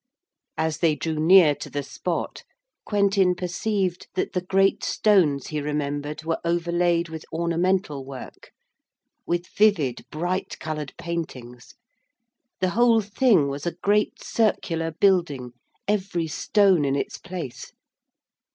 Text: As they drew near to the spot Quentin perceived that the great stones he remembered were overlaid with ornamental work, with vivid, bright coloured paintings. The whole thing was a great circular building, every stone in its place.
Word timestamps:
As 0.57 0.79
they 0.79 0.95
drew 0.95 1.19
near 1.19 1.53
to 1.53 1.69
the 1.69 1.83
spot 1.83 2.43
Quentin 2.85 3.35
perceived 3.35 4.07
that 4.15 4.33
the 4.33 4.41
great 4.41 4.83
stones 4.83 5.49
he 5.49 5.61
remembered 5.61 6.23
were 6.23 6.39
overlaid 6.43 7.07
with 7.09 7.23
ornamental 7.31 8.03
work, 8.03 8.49
with 9.27 9.45
vivid, 9.49 10.03
bright 10.09 10.57
coloured 10.57 10.95
paintings. 10.97 11.75
The 12.61 12.71
whole 12.71 13.01
thing 13.01 13.47
was 13.47 13.67
a 13.67 13.75
great 13.83 14.23
circular 14.23 14.89
building, 14.89 15.51
every 15.87 16.25
stone 16.25 16.83
in 16.83 16.95
its 16.95 17.19
place. 17.19 17.71